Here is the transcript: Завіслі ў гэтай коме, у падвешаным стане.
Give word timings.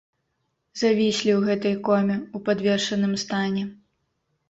Завіслі 0.81 1.31
ў 1.35 1.41
гэтай 1.51 1.75
коме, 1.91 2.17
у 2.35 2.45
падвешаным 2.51 3.13
стане. 3.29 3.63